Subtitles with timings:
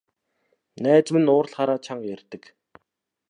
[0.83, 2.43] Найз маань уурлахаараа чанга ярьдаг.